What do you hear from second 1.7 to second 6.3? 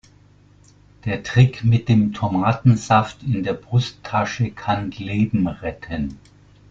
dem Tomatensaft in der Brusttasche kann Leben retten.